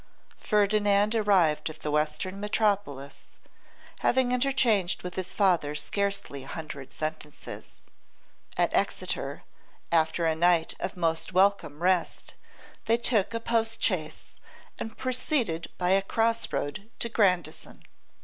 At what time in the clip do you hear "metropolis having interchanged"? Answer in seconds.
2.39-5.03